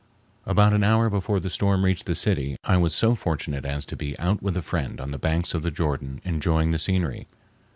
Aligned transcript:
About 0.47 0.73
an 0.73 0.83
hour 0.83 1.11
before 1.11 1.39
the 1.39 1.51
storm 1.51 1.85
reached 1.85 2.07
the 2.07 2.15
city 2.15 2.57
I 2.63 2.75
was 2.75 2.95
so 2.95 3.13
fortunate 3.13 3.65
as 3.65 3.85
to 3.85 3.95
be 3.95 4.17
out 4.17 4.41
with 4.41 4.57
a 4.57 4.63
friend 4.63 4.99
on 4.99 5.11
the 5.11 5.19
banks 5.19 5.53
of 5.53 5.61
the 5.61 5.69
Jordan 5.69 6.21
enjoying 6.25 6.71
the 6.71 6.79
scenery. 6.79 7.27